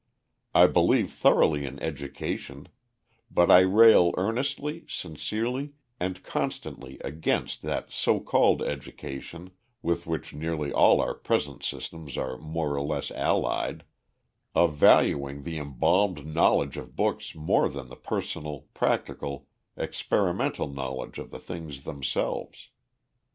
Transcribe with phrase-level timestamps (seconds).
[0.55, 2.69] I believe thoroughly in education;
[3.29, 9.51] but I rail earnestly, sincerely, and constantly against that so called education
[9.83, 13.83] (with which nearly all our present systems are more or less allied)
[14.55, 19.47] of valuing the embalmed knowledge of books more than the personal, practical,
[19.77, 22.69] experimental knowledge of the things themselves.